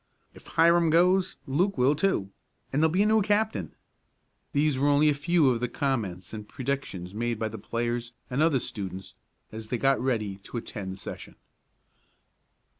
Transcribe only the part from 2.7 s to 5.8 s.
and there'll be a new captain." These were only a few of the